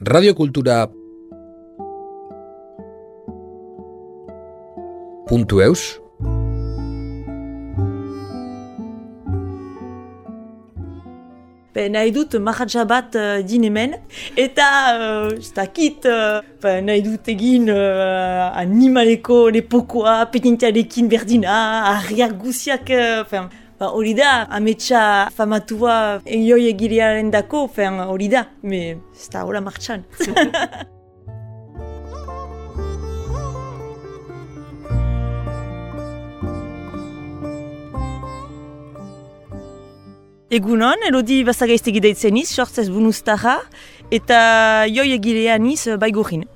radiokultura 0.00 0.86
puntu 5.26 5.60
eus 5.60 5.98
Be, 11.74 11.84
nahi 11.92 12.10
dut 12.10 12.34
mahatsa 12.42 12.82
bat 12.88 13.14
uh, 13.14 13.38
din 13.46 13.62
hemen, 13.68 13.92
eta 14.34 14.66
uh, 14.98 15.36
ez 15.36 15.52
dakit 15.54 16.08
uh, 16.10 16.40
be, 16.58 16.72
nahi 16.82 17.04
dut 17.04 17.28
egin 17.30 17.68
uh, 17.70 18.48
animaleko 18.58 19.44
lepokoa, 19.54 20.24
petintiarekin 20.32 21.06
berdina, 21.06 21.54
arriak 21.92 22.34
guziak, 22.40 22.90
uh, 22.90 23.46
ba, 23.78 23.92
hori 23.94 24.14
da, 24.18 24.44
ametsa 24.50 25.30
famatua 25.34 26.20
egioi 26.26 26.68
egilearen 26.72 27.30
dako, 27.30 27.68
hori 28.10 28.28
da, 28.28 28.46
me 28.62 28.98
ez 29.14 29.28
da 29.32 29.44
hola 29.44 29.60
martxan. 29.60 30.04
Egunon, 40.48 41.02
Elodi 41.04 41.42
Basagaiztegi 41.44 42.00
deitzen 42.00 42.38
iz, 42.40 42.48
sortzez 42.48 42.86
bunuztara, 42.88 43.58
eta 44.10 44.38
joi 44.88 45.10
egilean 45.12 45.66
iz 45.68 45.82
baigurin. 46.00 46.46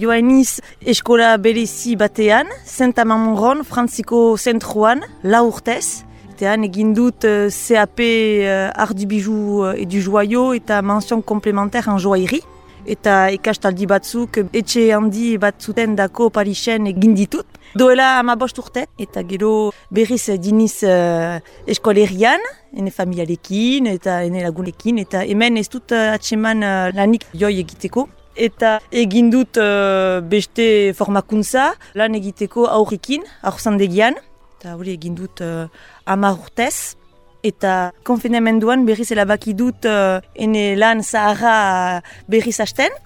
Joan 0.00 0.30
iz 0.32 0.60
eskola 0.88 1.34
berezi 1.36 1.92
batean, 2.00 2.48
Santa 2.64 3.04
Mamonron, 3.04 3.64
Frantziko 3.68 4.38
zentruan, 4.38 5.02
la 5.22 5.42
urtez. 5.44 6.06
Eta 6.30 6.54
egin 6.56 6.94
dut 6.96 7.26
uh, 7.28 7.50
CAP 7.52 8.00
uh, 8.00 8.70
Art 8.72 8.96
du 8.96 9.04
Bijou 9.04 9.66
uh, 9.66 9.74
et 9.76 9.84
du 9.84 10.00
Joyau 10.00 10.54
eta 10.56 10.80
mention 10.80 11.20
complémentaire 11.20 11.90
en 11.92 11.98
joaillerie 11.98 12.40
eta 12.88 13.28
ikastaldi 13.34 13.84
batzuk 13.84 14.38
etxe 14.56 14.86
handi 14.94 15.34
batzuten 15.36 15.96
dako 15.98 16.30
Parisen 16.30 16.88
egin 16.88 17.14
ditut. 17.14 17.46
Doela 17.76 18.18
ama 18.18 18.36
bost 18.40 18.58
urte, 18.58 18.86
eta 18.98 19.22
gero 19.22 19.70
berriz 19.92 20.30
diniz 20.40 20.80
uh, 20.82 21.38
eskolerian, 21.70 22.40
ene 22.72 22.90
familiarekin 22.90 23.86
eta 23.92 24.22
ene 24.24 24.42
lagunekin, 24.46 24.98
eta 25.04 25.22
hemen 25.28 25.60
ez 25.60 25.68
dut 25.68 25.92
uh, 25.92 26.14
atseman 26.14 26.64
uh, 26.64 26.88
lanik 26.96 27.28
joi 27.34 27.58
egiteko. 27.60 28.08
Eta 28.40 28.78
egin 28.96 29.28
dut 29.28 29.58
uh, 29.60 30.22
beste 30.24 30.94
formakuntza, 30.96 31.74
lan 31.92 32.16
egiteko 32.16 32.64
aurrekin, 32.72 33.26
aurrzandegian, 33.44 34.16
eta 34.56 34.78
hori 34.78 34.94
egin 34.96 35.18
dut 35.18 35.42
uh, 35.44 35.66
ama 36.08 36.32
urtez. 36.38 36.96
Eta 37.44 37.92
konfinemenduan 38.04 38.86
berriz 38.88 39.10
elabaki 39.12 39.52
dut 39.56 39.84
uh, 39.88 40.24
ene 40.32 40.72
lan 40.80 41.04
zaharra 41.04 42.00
berriz 42.32 42.56
hasten, 42.64 42.96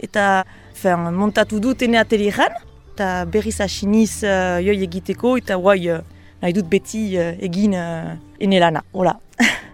eta 0.00 0.44
fen, 0.76 1.08
montatu 1.16 1.60
dut 1.60 1.84
ene 1.88 2.00
atelieran, 2.00 2.52
eta 2.92 3.24
berriz 3.32 3.58
hasiniz 3.64 4.20
uh, 4.28 4.60
joi 4.60 4.76
egiteko, 4.84 5.38
eta 5.40 5.56
guai 5.56 5.80
uh, 5.88 6.02
nahi 6.44 6.56
dut 6.56 6.68
beti 6.68 7.06
uh, 7.16 7.32
egin 7.40 7.80
uh, 7.80 8.16
ene 8.40 8.60
lana, 8.60 8.84
hola. 8.92 9.16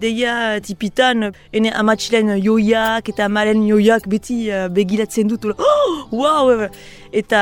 deia 0.00 0.60
tipitan 0.64 1.30
ene 1.52 1.72
amatxilen 1.82 2.34
joiak 2.40 3.08
eta 3.12 3.26
amaren 3.28 3.62
joiak 3.68 4.08
beti 4.10 4.50
uh, 4.50 4.68
begilatzen 4.72 5.28
dut 5.28 5.44
oh, 5.52 6.08
wow! 6.10 6.68
eta 7.12 7.40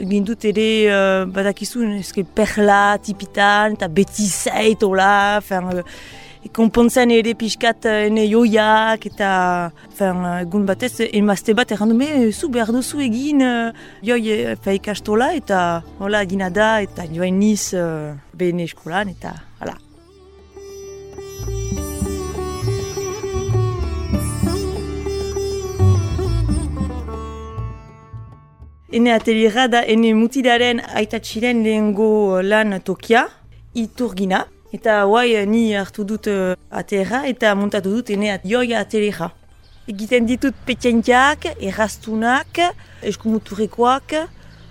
egin 0.00 0.24
dut 0.24 0.44
ere 0.48 0.68
uh, 0.90 1.24
badakizu 1.34 1.84
eske 1.98 2.24
perla 2.24 2.98
tipitan 3.02 3.78
eta 3.78 3.88
beti 3.88 4.26
zait 4.26 4.82
ola 4.82 5.38
uh, 5.38 5.82
konpontzen 6.54 7.10
ere 7.12 7.34
pixkat 7.38 7.88
uh, 7.88 7.96
ene 8.08 8.24
joiak 8.30 9.06
eta 9.10 9.30
egun 10.42 10.66
batez 10.68 11.08
emazte 11.08 11.54
bat 11.54 11.72
errandu 11.74 11.96
me 11.98 12.30
zu 12.32 12.48
behar 12.48 12.72
duzu 12.72 13.02
egin 13.04 13.42
uh, 13.42 13.72
joi 14.02 14.54
uh, 14.54 14.72
ikastola 14.74 15.32
eta 15.34 15.82
hola 15.98 16.22
egina 16.22 16.50
da 16.50 16.78
eta 16.80 17.08
joan 17.10 17.38
niz 17.38 17.74
uh, 17.74 18.14
bene 18.32 18.64
eskolan 18.70 19.14
eta 19.16 19.34
hala. 19.60 19.87
Ene 28.98 29.12
ateliera 29.12 29.68
da 29.68 29.82
ene 29.84 30.14
mutilaren 30.16 30.80
aitatxiren 30.96 31.60
lehengo 31.62 32.40
lan 32.42 32.72
tokia, 32.80 33.28
iturgina. 33.74 34.46
Eta 34.72 35.02
guai 35.08 35.34
eh, 35.36 35.44
ni 35.46 35.74
hartu 35.76 36.04
dut 36.08 36.26
uh, 36.28 36.56
atera 36.68 37.22
eta 37.28 37.54
montatu 37.54 37.92
dut 37.94 38.10
ene 38.10 38.34
joia 38.44 38.80
ateliera. 38.80 39.30
Egiten 39.88 40.26
ditut 40.28 40.56
petientiak, 40.66 41.46
errastunak, 41.60 42.60
eskumuturrekoak, 43.12 44.16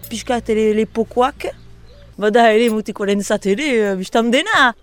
pixka 0.09 0.41
tele 0.41 0.73
lepokoak. 0.81 1.47
Bada 2.17 2.49
ere 2.51 2.67
mutiko 2.73 3.05
lehen 3.05 3.23
zatele, 3.23 3.69
uh, 3.85 3.95
biztan 4.01 4.33
dena. 4.33 4.73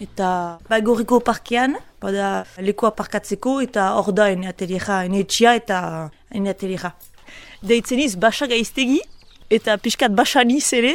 Eta 0.00 0.58
bagoriko 0.70 1.18
parkean, 1.20 1.76
bada 2.00 2.46
lekoa 2.64 2.94
parkatzeko 2.96 3.58
eta 3.60 3.90
hor 3.98 4.14
da 4.16 4.30
ene 4.32 4.48
ateliera, 4.48 5.02
ene 5.04 5.20
etxia 5.26 5.52
eta 5.58 5.80
ene 6.32 6.54
ateliera. 6.54 6.94
Deitzen 7.60 8.00
iz 8.00 8.14
basa 8.16 8.48
gaiztegi, 8.48 9.02
eta 9.52 9.76
pixkat 9.76 10.14
basa 10.16 10.40
ere, 10.72 10.94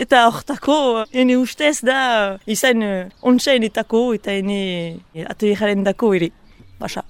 eta 0.00 0.26
hortako 0.26 1.04
ene 1.12 1.36
ustez 1.36 1.80
da 1.84 2.38
izan 2.46 2.82
uh, 2.82 3.08
ontsaen 3.22 3.62
etako 3.62 4.14
eta 4.14 4.32
ene 4.32 4.98
atelieraren 5.28 5.84
dako 5.84 6.14
ere, 6.14 6.30
basa, 6.80 7.04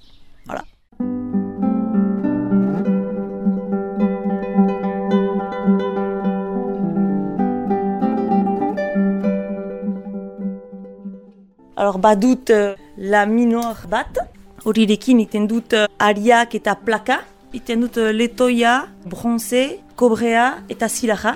Alors 11.91 11.99
badut 11.99 12.51
uh, 12.51 12.77
la 12.97 13.27
minor 13.27 13.75
bat, 13.91 14.21
horirekin 14.63 15.19
iten 15.19 15.49
dut 15.51 15.73
uh, 15.75 15.89
ariak 15.99 16.53
eta 16.55 16.77
plaka, 16.79 17.17
iten 17.51 17.83
dut 17.83 17.97
euh, 17.99 18.13
letoia, 18.15 18.85
bronze, 19.11 19.81
kobrea 19.99 20.61
eta 20.71 20.87
zilaja. 20.87 21.33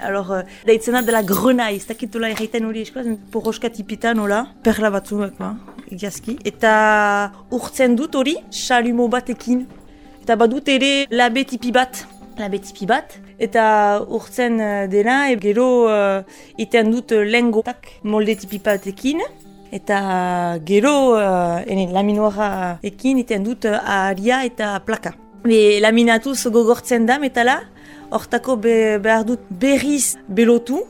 Alors, 0.00 0.30
uh, 0.32 0.40
deitzen 0.64 0.96
da 0.96 1.02
dela 1.04 1.20
grenai, 1.20 1.74
ez 1.76 1.84
dakit 1.90 2.08
dola 2.08 2.30
erraiten 2.32 2.64
hori 2.70 2.86
eskola, 2.86 3.18
poroska 3.34 3.68
tipitan 3.68 4.24
hola, 4.24 4.46
perla 4.64 4.88
batzuak, 4.96 5.36
ba, 5.36 5.52
egiazki. 5.90 6.38
Eta 6.40 6.72
urtzen 7.52 7.92
dut 8.00 8.16
hori, 8.16 8.38
xalumo 8.48 9.10
batekin. 9.12 9.66
Eta 10.22 10.40
badut 10.40 10.72
ere 10.72 11.04
labe 11.12 11.44
tipi 11.52 11.76
bat, 11.76 12.06
labe 12.40 12.64
tipi 12.64 12.88
bat. 12.88 13.18
Eta 13.36 13.68
urtzen 14.08 14.56
dena, 14.88 15.26
e 15.28 15.36
gero 15.36 15.70
uh, 15.92 16.42
iten 16.56 16.96
dut 16.96 17.12
lengotak 17.28 17.92
molde 18.08 18.40
tipi 18.40 18.64
batekin. 18.64 19.20
Eta 19.72 20.58
gero, 20.68 21.16
uh, 21.16 21.62
ene, 21.64 21.86
laminoara 21.94 22.78
ekin 22.84 23.22
iten 23.22 23.46
dut 23.46 23.64
uh, 23.64 23.78
aria 23.80 24.42
eta 24.44 24.74
plaka. 24.84 25.14
Be, 25.46 25.80
laminatuz 25.80 26.36
gogortzen 26.52 27.06
da 27.08 27.16
metala, 27.18 27.62
hortako 28.12 28.58
be, 28.60 28.74
behar 29.00 29.24
dut 29.24 29.48
berriz 29.48 30.18
belotu, 30.28 30.82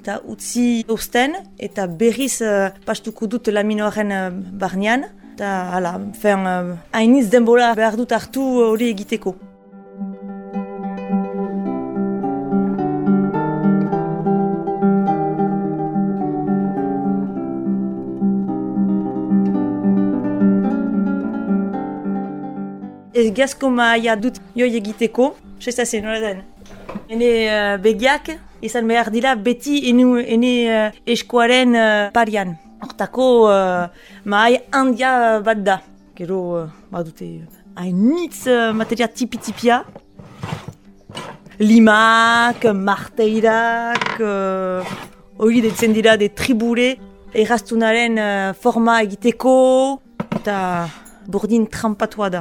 eta 0.00 0.22
utzi 0.24 0.86
usten, 0.88 1.36
eta 1.60 1.84
berriz 1.84 2.40
uh, 2.40 2.70
pastuko 2.88 3.28
dut 3.28 3.52
laminoaren 3.52 4.16
uh, 4.16 4.24
barnean, 4.32 5.04
eta 5.34 5.52
hala, 5.76 5.98
fen, 6.24 6.48
uh, 6.48 6.80
hainiz 6.96 7.28
denbola 7.28 7.74
behar 7.76 8.00
dut 8.00 8.16
hartu 8.16 8.48
hori 8.70 8.88
egiteko. 8.96 9.36
Egiazko 23.30 23.70
maia 23.70 24.16
dut 24.18 24.40
joi 24.58 24.72
egiteko, 24.80 25.34
sesta 25.62 25.84
zen, 25.86 26.02
nola 26.02 26.18
den. 26.22 26.42
Hene 27.10 27.30
uh, 27.46 27.76
begiak, 27.82 28.32
izan 28.64 28.88
behar 28.90 29.12
dira 29.14 29.36
beti 29.38 29.84
ene, 29.90 30.06
ene 30.34 30.52
uh, 30.66 30.98
eskoaren 31.14 31.76
uh, 31.78 32.10
parian. 32.16 32.56
Hortako 32.82 33.30
uh, 33.46 33.86
maai 34.24 34.58
handia 34.74 35.12
bat 35.46 35.62
da. 35.62 35.78
Gero 36.18 36.40
uh, 36.58 36.68
badute 36.90 37.28
hainitz 37.80 38.46
uh, 38.50 38.72
materia 38.74 39.08
tipi-tipia. 39.08 39.84
Limak, 41.60 42.64
marteirak, 42.74 44.16
hori 45.38 45.60
uh, 45.60 45.64
detzen 45.68 45.94
dira 45.94 46.16
de 46.16 46.28
tribure. 46.28 46.96
erraztunaren 47.30 48.16
uh, 48.18 48.54
forma 48.58 48.96
egiteko, 49.04 50.00
eta 50.40 50.56
burdin 51.30 51.68
trampatua 51.70 52.30
da. 52.34 52.40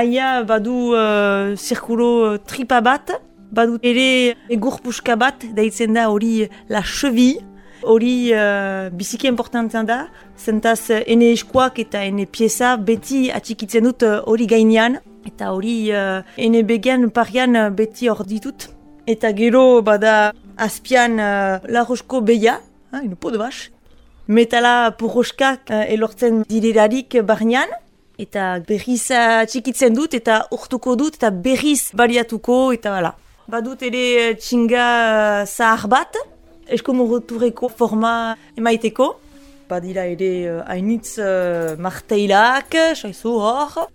Maia 0.00 0.42
badu 0.48 0.94
uh, 0.96 1.52
zirkulo 1.60 2.38
tripa 2.48 2.78
bat, 2.80 3.10
badu 3.52 3.76
ere 3.84 4.32
egur 4.48 4.78
puska 4.80 5.12
bat, 5.20 5.42
daitzen 5.52 5.92
da 5.92 6.06
hori 6.08 6.46
la 6.72 6.80
cheville, 6.80 7.42
hori 7.84 8.30
uh, 8.32 8.88
biziki 8.96 9.28
importantzen 9.28 9.84
da, 9.90 9.98
zentaz 10.40 10.88
ene 11.04 11.28
eskuak 11.34 11.82
eta 11.84 12.00
ene 12.08 12.24
pieza 12.24 12.70
beti 12.80 13.26
atxikitzen 13.28 13.90
dut 13.90 14.06
hori 14.32 14.46
gainean, 14.48 14.96
eta 15.28 15.50
hori 15.52 15.76
uh, 15.92 16.22
ene 16.46 16.64
begean 16.64 17.04
parian 17.12 17.60
beti 17.76 18.08
hor 18.08 18.24
ditut. 18.24 18.70
Eta 19.04 19.34
gero 19.36 19.82
bada 19.84 20.32
azpian 20.56 21.20
uh, 21.20 21.60
la 21.68 21.84
rosko 21.84 22.22
beia, 22.24 22.56
uh, 22.94 23.04
ino 23.04 23.20
po 23.20 23.36
de 23.36 23.44
bax, 23.44 23.66
metala 24.32 24.96
purroskak 24.96 25.68
uh, 25.68 25.84
elortzen 25.92 26.40
direrarik 26.48 27.20
barnean, 27.20 27.68
eta 28.20 28.58
berriz 28.68 29.08
txikitzen 29.50 29.96
dut 29.96 30.14
eta 30.18 30.42
urtuko 30.54 30.96
dut 31.00 31.16
eta 31.18 31.30
berriz 31.30 31.90
baliatuko 31.96 32.60
eta 32.76 32.92
bala. 32.96 33.14
Badut 33.50 33.82
ere 33.82 34.36
txinga 34.38 34.84
zahar 35.46 35.88
bat, 35.90 36.18
eskomorotureko 36.70 37.70
forma 37.72 38.36
emaiteko. 38.58 39.14
Badira 39.70 40.04
ere 40.06 40.60
hainitz 40.66 41.16
uh, 41.18 41.76
marteilak, 41.78 42.76
saizu 42.98 43.34
hor. 43.42 43.88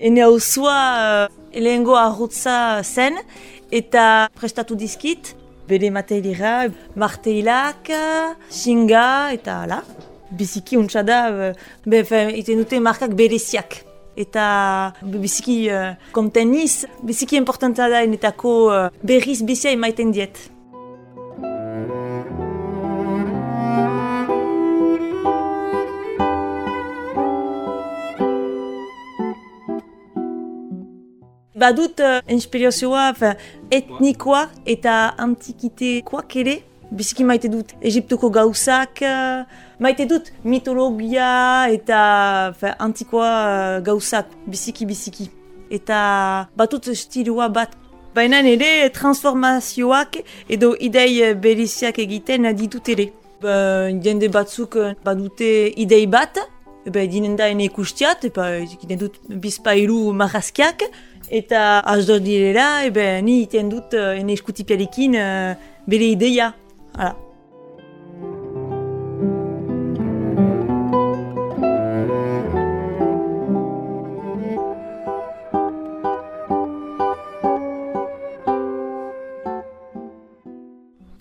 Ene 0.00 0.22
hau 0.24 0.38
zua 0.40 1.28
lehengo 1.54 1.96
arrutza 1.98 2.82
zen 2.82 3.18
eta 3.70 4.28
prestatu 4.38 4.76
dizkit 4.78 5.34
bere 5.70 5.90
materira, 5.94 6.66
marteilak, 6.98 7.90
xinga 8.50 9.30
eta 9.36 9.62
ala. 9.66 9.82
Biziki 10.30 10.78
untsa 10.78 11.02
da, 11.06 11.20
be, 11.86 12.02
iten 12.38 12.62
dute 12.62 12.80
markak 12.82 13.14
bereziak. 13.18 13.80
Eta 14.18 14.44
biziki 15.06 15.62
uh, 15.70 15.94
konteniz, 16.14 16.84
biziki 17.06 17.38
importanta 17.38 17.86
da 17.90 18.02
enetako 18.06 18.54
uh, 18.70 18.88
berriz 19.06 19.40
bizia 19.46 19.70
emaiten 19.74 20.10
diet. 20.14 20.50
Badut 31.60 32.00
uh, 32.00 32.22
inspirazioa 32.32 33.10
etnikoa 33.70 34.46
eta 34.64 35.12
antikitekoak 35.20 36.36
ere, 36.40 36.54
biziki 36.96 37.26
maite 37.28 37.50
dut 37.52 37.74
Egiptuko 37.84 38.30
gauzak, 38.32 39.02
uh, 39.04 39.42
maite 39.78 40.06
dut 40.08 40.30
mitologia 40.44 41.68
eta 41.68 41.98
fe, 42.56 42.72
antikoa 42.80 43.32
uh, 43.34 43.82
gauzak, 43.84 44.30
biziki 44.48 44.88
biziki. 44.88 45.28
Eta 45.70 46.48
batut 46.56 46.88
stilua 46.96 47.50
bat. 47.52 47.76
Baina 48.14 48.40
ere 48.40 48.88
transformazioak 48.96 50.16
edo 50.48 50.72
idei 50.80 51.34
beriziak 51.36 52.00
egiten 52.02 52.48
ditut 52.56 52.88
ere. 52.88 53.10
Ba, 53.40 53.52
jende 54.04 54.32
batzuk 54.32 54.76
badute 55.04 55.50
idei 55.76 56.06
bat, 56.10 56.40
Ebe, 56.88 57.02
dinen 57.12 57.34
da 57.36 57.44
ene 57.52 57.66
ikustiat, 57.68 58.22
eta 58.24 58.46
dut 58.96 59.18
bizpailu 59.42 60.14
marrazkiak, 60.16 60.86
eta 61.30 61.80
azdo 61.86 62.18
direla, 62.18 62.84
ebe, 62.84 63.06
ni 63.22 63.42
iten 63.46 63.70
dut 63.70 63.94
ene 63.94 64.34
eskutipiarekin 64.34 65.16
uh, 65.16 65.72
bere 65.86 66.12
ideia. 66.18 66.52
Hala. 66.98 67.29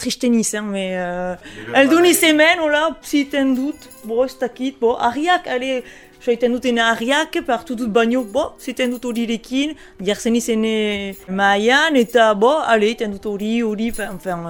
Triste 0.09 0.29
nizen, 0.29 0.65
me... 0.65 0.85
Uh, 0.97 1.75
Eldu 1.77 1.99
niz 2.01 2.17
hemen, 2.25 2.59
hola, 2.63 2.89
ziten 3.05 3.53
dut, 3.55 3.85
bo, 4.03 4.23
ez 4.25 4.33
dakit, 4.41 4.79
bo, 4.81 4.95
ariak, 4.97 5.47
ale, 5.47 5.83
soiten 6.19 6.55
dut 6.55 6.65
ene 6.65 6.81
ariak, 6.81 7.37
partu 7.45 7.77
dut 7.77 7.91
baino, 7.93 8.23
bo, 8.33 8.55
ziten 8.59 8.89
dut 8.95 9.05
hori 9.05 9.27
lekin, 9.29 9.75
jarzen 10.01 10.37
izene 10.39 10.73
maian, 11.29 11.97
eta, 11.99 12.31
bo, 12.33 12.55
ale, 12.65 12.89
iten 12.95 13.13
dut 13.13 13.29
hori, 13.29 13.59
hori, 13.61 13.91
enfin, 14.07 14.49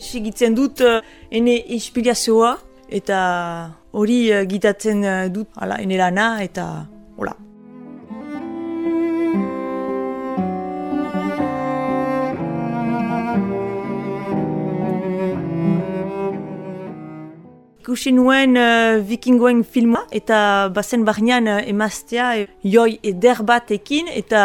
segitzen 0.00 0.56
dut 0.56 0.80
uh, 0.84 1.00
ene 1.30 1.58
inspirazioa, 1.76 2.56
eta 2.88 3.18
hori 3.92 4.22
uh, 4.32 4.46
gitatzen 4.48 5.04
dut, 5.34 5.52
hala, 5.60 5.82
ene 5.84 6.00
lana, 6.00 6.30
eta, 6.46 6.70
hola. 7.20 7.45
Ikusi 17.86 18.10
nuen 18.10 18.56
uh, 18.58 18.98
vikingoen 18.98 19.60
filma 19.62 20.00
eta 20.10 20.66
bazen 20.74 21.04
barnean 21.06 21.46
uh, 21.46 21.60
emaztea 21.70 22.32
e, 22.34 22.48
joi 22.66 22.96
eder 23.06 23.44
bat 23.46 23.70
ekin 23.70 24.08
eta 24.10 24.40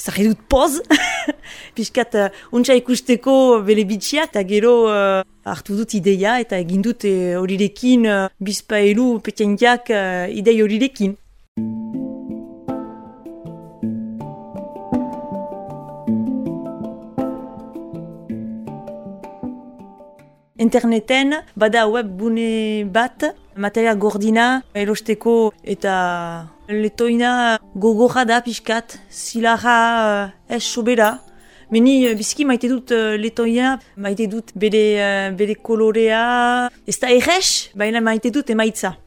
zarri 0.00 0.30
dut 0.30 0.40
poz. 0.48 0.78
Piskat 1.76 2.16
uh, 2.16 2.30
untsa 2.56 2.72
ikusteko 2.80 3.60
bele 3.68 3.84
bitxiak 3.84 4.32
eta 4.32 4.46
gero 4.48 4.72
uh, 4.88 5.20
hartu 5.44 5.76
dut 5.76 5.92
ideia 5.98 6.38
eta 6.40 6.56
egin 6.56 6.80
dut 6.80 7.04
horirekin 7.04 8.08
uh, 8.08 8.30
bizpa 8.40 8.80
elu 8.80 9.18
petientiak 9.28 9.92
uh, 9.92 10.24
idei 10.32 10.62
horirekin. 10.64 11.18
Interneten 20.60 21.40
bada 21.56 21.86
webbune 21.88 22.84
bat, 22.84 23.24
material 23.56 23.96
gordina 23.96 24.60
erosteko 24.76 25.54
eta 25.64 25.94
letoina 26.68 27.56
gogorra 27.72 28.26
da 28.28 28.42
pixkat, 28.44 28.98
zilarra 29.08 30.34
sobera. 30.60 31.14
Meni 31.72 32.12
biziki 32.12 32.44
maite 32.44 32.68
dut 32.68 32.92
uh, 32.92 33.16
letoina, 33.16 33.78
maite 33.96 34.28
dut 34.28 34.52
bere, 34.52 34.84
uh, 35.00 35.32
bere 35.32 35.56
kolorea, 35.56 36.68
ez 36.84 36.98
da 37.00 37.08
maite 38.04 38.28
dut 38.28 38.50
emaitza. 38.50 38.98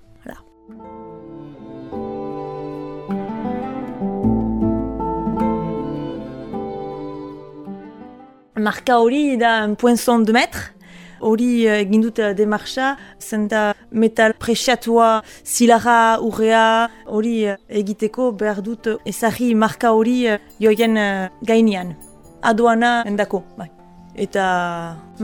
Da 9.37 9.65
un 9.67 9.75
poinçon 9.75 10.19
de 10.19 10.31
mètre, 10.31 10.73
hori 11.23 11.65
uh, 11.67 11.79
egin 11.81 12.03
dut 12.03 12.19
uh, 12.19 12.31
demarcha, 12.37 12.93
zenta 13.19 13.73
metal 13.91 14.35
presiatua, 14.39 15.21
zilarra, 15.45 16.19
urrea, 16.21 16.89
hori 17.07 17.35
uh, 17.47 17.57
egiteko 17.69 18.31
behar 18.39 18.61
dut 18.65 18.89
uh, 18.91 18.97
ezagri 19.09 19.53
marka 19.55 19.93
hori 19.95 20.17
joien 20.61 20.99
gainean. 21.47 21.95
Aduana 22.43 23.01
endako, 23.07 23.43
bai. 23.57 23.69
Eta 24.13 24.43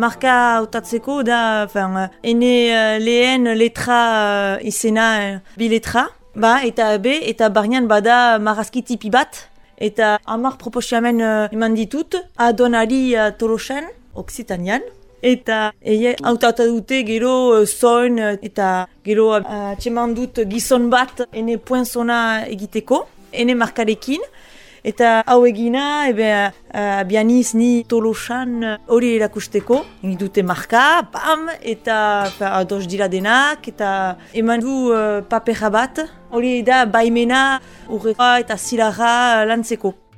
marka 0.01 0.35
hautatzeko 0.57 1.19
da, 1.27 1.67
fin, 1.69 1.99
ene 2.25 2.53
lehen 3.03 3.51
letra 3.59 4.57
izena 4.65 5.09
bi 5.59 5.69
letra, 5.69 6.07
ba, 6.33 6.55
eta 6.65 6.95
B, 6.97 7.19
eta 7.29 7.51
barnean 7.53 7.85
bada 7.91 8.39
marazki 8.41 8.81
tipi 8.81 9.11
bat, 9.13 9.43
eta 9.77 10.17
amar 10.25 10.57
proposiamen 10.57 11.21
eman 11.53 11.77
ditut, 11.77 12.17
adonari 12.49 13.13
tolosen, 13.37 13.91
Occitanian, 14.15 14.81
Eta 15.21 15.73
eie 15.83 16.13
hautatu 16.23 16.63
dute 16.69 17.01
gero 17.03 17.65
zoin 17.65 18.19
uh, 18.19 18.37
eta 18.41 18.87
gero 19.03 19.35
uh, 19.35 20.13
dut 20.15 20.39
gizon 20.47 20.89
bat 20.89 21.27
ene 21.33 21.57
poenzona 21.57 22.45
egiteko, 22.47 23.07
ene 23.33 23.55
markarekin. 23.55 24.21
Eta 24.81 25.23
hau 25.27 25.43
egina, 25.45 26.07
ebe, 26.07 26.53
uh, 26.73 27.03
bianiz 27.03 27.53
ni 27.53 27.83
tolosan 27.83 28.63
hori 28.87 29.15
erakusteko. 29.17 29.83
Egin 30.01 30.17
dute 30.17 30.41
marka, 30.41 31.01
bam, 31.11 31.49
eta 31.61 32.31
ados 32.39 32.87
dira 32.87 33.09
denak, 33.09 33.67
eta 33.67 34.15
eman 34.33 34.61
du 34.61 34.93
uh, 34.93 35.21
papera 35.27 35.69
bat. 35.69 35.99
Hori 36.31 36.61
da 36.63 36.85
baimena 36.85 37.59
urrekoa 37.89 38.39
eta 38.39 38.55
zilarra 38.55 39.43
lantzeko. 39.45 40.08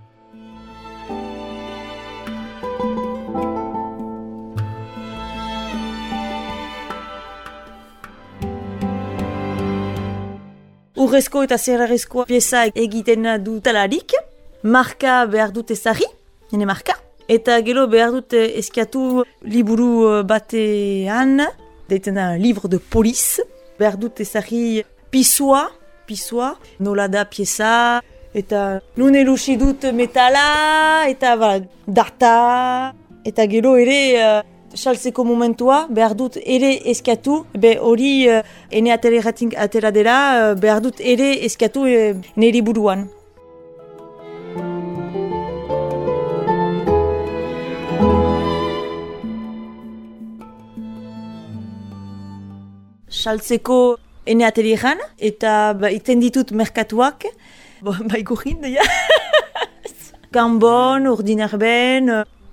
Urrezko 11.02 11.42
eta 11.48 11.58
zerrezko 11.58 12.26
pieza 12.30 12.66
egiten 12.78 13.26
dutalarik, 13.44 14.14
marka 14.64 15.26
behar 15.26 15.54
dut 15.56 15.72
ezari, 15.74 16.06
nene 16.52 16.68
marka, 16.70 16.96
eta 17.32 17.58
gero 17.66 17.88
behar 17.90 18.14
dut 18.14 18.36
eskiatu 18.38 19.24
liburu 19.42 20.22
batean, 20.28 21.42
deitzen 21.90 22.20
da 22.20 22.32
livre 22.38 22.70
de 22.70 22.80
polis, 22.80 23.42
behar 23.80 23.98
dut 23.98 24.22
ezari 24.22 24.84
pisua, 25.12 25.66
pisua, 26.06 26.54
nola 26.80 27.08
da 27.10 27.26
pieza, 27.26 28.02
eta 28.38 28.80
nun 28.98 29.18
elusi 29.18 29.58
dut 29.58 29.90
metala, 29.98 31.08
eta 31.10 31.36
ba, 31.40 31.56
data, 31.88 32.36
eta 33.26 33.46
gero 33.50 33.76
ere 33.80 34.02
uh, 34.22 34.51
saltzeko 34.76 35.24
momentua, 35.26 35.86
behar 35.90 36.16
dut 36.16 36.38
ere 36.42 36.72
eskiatu, 36.92 37.42
be 37.54 37.76
hori 37.80 38.12
uh, 38.30 38.42
ene 38.72 38.94
atereratik 38.94 39.56
atera 39.60 39.92
dela, 39.92 40.18
uh, 40.52 40.54
behar 40.60 40.82
dut 40.84 41.02
ere 41.02 41.34
eskiatu 41.46 41.86
uh, 41.88 42.14
niri 42.36 42.62
buruan. 42.62 43.08
Saltzeko 53.12 53.98
ene 54.26 54.46
atereran, 54.48 55.02
eta 55.20 55.74
ba, 55.78 55.92
iten 55.92 56.22
ditut 56.24 56.54
merkatuak, 56.56 57.28
ba, 57.84 57.98
ba 58.08 58.22
ikurin, 58.22 58.64
ja. 58.72 58.86
Gambon, 60.32 61.10
urdinarben, 61.12 62.08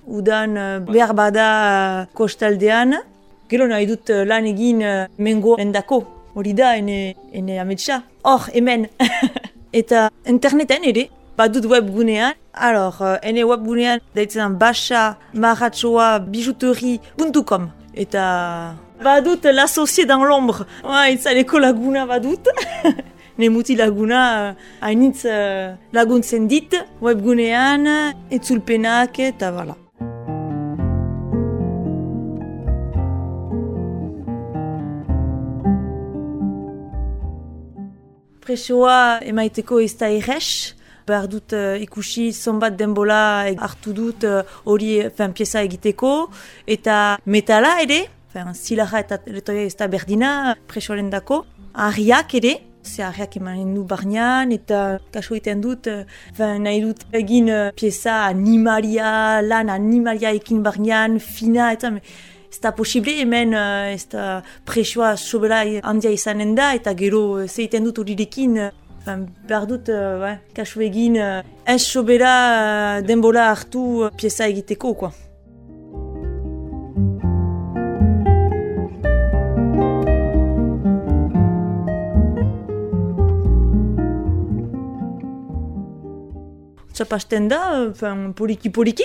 udan 0.09 0.57
uh, 0.57 0.79
behar 0.81 1.15
bada 1.15 1.47
uh, 1.49 2.07
kostaldean. 2.17 2.97
Gero 3.49 3.69
nahi 3.69 3.87
dut 3.89 4.11
uh, 4.11 4.25
lan 4.25 4.49
egin 4.49 4.83
mengo 5.19 5.57
endako. 5.61 6.03
Hori 6.39 6.53
da, 6.55 6.77
ene, 6.79 7.15
ene 7.33 7.59
ametsa. 7.61 8.03
Hor, 8.25 8.49
hemen. 8.55 8.87
Eta 9.81 10.09
interneten 10.29 10.85
ere, 10.89 11.09
badut 11.39 11.67
webgunean. 11.69 12.37
Alors, 12.55 13.01
uh, 13.03 13.17
ene 13.23 13.45
webgunean 13.49 14.03
daitzen 14.15 14.57
basa 14.61 15.19
maratsoa 15.35 16.19
bijuterie.com. 16.21 17.71
Eta 17.95 18.77
badut 19.03 19.45
l'associé 19.45 20.07
dans 20.07 20.25
l'ombre. 20.25 20.67
Wa, 20.85 21.09
itzaleko 21.11 21.59
laguna 21.59 22.07
badut. 22.07 22.49
ne 23.39 23.49
muti 23.49 23.77
laguna 23.79 24.55
hainitz 24.81 25.25
uh, 25.27 25.75
laguntzen 25.93 26.49
dit 26.51 26.75
webgunean, 27.03 27.87
etzulpenak 28.31 29.21
eta 29.31 29.53
bala. 29.55 29.79
Presoa 38.49 39.21
emaiteko 39.29 39.77
ez 39.85 39.91
da 40.01 40.09
errex, 40.09 40.73
behar 41.05 41.27
dut 41.29 41.53
uh, 41.53 41.75
ikusi 41.77 42.31
zonbat 42.33 42.79
denbola 42.81 43.19
hartu 43.61 43.93
dut 43.93 44.25
hori 44.65 44.95
uh, 45.05 45.27
pieza 45.37 45.61
egiteko, 45.67 46.13
eta 46.65 47.19
metala 47.27 47.75
ere, 47.83 48.07
zilaja 48.55 49.03
eta 49.05 49.19
letoia 49.27 49.67
ez 49.69 49.77
da 49.77 49.91
berdina 49.93 50.31
presoaren 50.67 51.11
dako, 51.13 51.43
ahriak 51.75 52.33
ere, 52.41 52.55
ze 52.83 53.05
ahriak 53.05 53.37
emanen 53.37 53.75
du 53.77 53.85
barnean, 53.85 54.57
eta 54.57 54.97
kaso 55.13 55.37
egiten 55.37 55.61
dut, 55.61 55.93
uh, 55.93 56.57
nahi 56.57 56.81
dut 56.87 57.05
egin 57.13 57.53
uh, 57.53 57.69
pieza 57.77 58.23
animalia, 58.31 59.43
lan 59.45 59.69
animalia 59.77 60.33
ekin 60.41 60.65
barnean, 60.65 61.21
fina, 61.21 61.69
eta 61.77 61.93
ez 62.51 62.61
da 62.61 62.73
posible 62.73 63.13
hemen 63.21 63.53
uh, 63.53 63.93
ez 63.93 64.07
da 64.09 64.43
presioa 64.65 65.17
sobera 65.17 65.61
handia 65.83 66.11
izanen 66.11 66.55
da 66.57 66.73
eta 66.75 66.95
gero 66.97 67.23
uh, 67.37 67.47
zeiten 67.47 67.85
dut 67.85 68.01
horirekin 68.01 68.57
uh, 68.59 68.71
behar 69.49 69.67
dut 69.69 69.89
uh, 69.93 70.35
kasu 70.57 70.83
egin 70.85 71.21
uh, 71.21 71.43
ez 71.65 71.83
sobera 71.85 72.35
uh, 72.49 73.07
denbola 73.07 73.51
hartu 73.53 73.85
uh, 74.05 74.13
pieza 74.17 74.49
egiteko 74.49 74.95
quoi. 74.95 75.15
Zapasten 86.99 87.47
da, 87.47 87.61
poliki-poliki, 88.35 89.05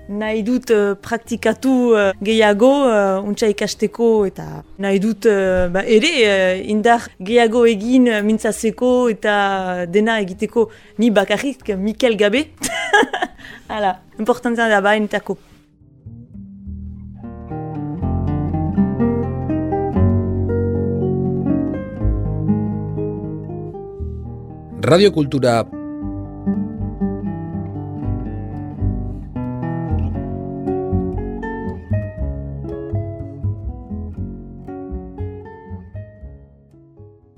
nahi 0.11 0.43
dut 0.43 0.71
uh, 0.75 0.93
praktikatu 0.99 1.73
uh, 1.95 2.11
gehiago 2.23 2.71
untsa 3.23 3.47
ikasteko 3.51 4.25
eta 4.27 4.63
nahi 4.83 4.99
dut 4.99 5.27
ba, 5.73 5.83
ere 5.85 6.61
indar 6.73 7.07
gehiago 7.19 7.65
egin 7.69 8.09
mintzazeko 8.25 9.09
eta 9.13 9.85
dena 9.87 10.19
egiteko 10.21 10.69
ni 10.99 11.11
bakarrik 11.11 11.75
Mikel 11.77 12.17
Gabe. 12.17 12.45
Hala, 13.71 13.95
importantzia 14.19 14.67
da 14.69 14.81
ba 14.81 14.95
entako. 14.99 15.37
Radiokultura 24.81 25.63
puntu 25.63 25.80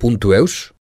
eus 0.03 0.71